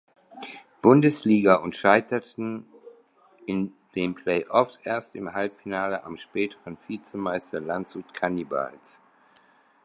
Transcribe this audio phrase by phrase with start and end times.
[0.81, 2.65] Bundesliga und scheiterten
[3.45, 8.99] in den Play-offs erst im Halbfinale am späteren Vizemeister Landshut Cannibals.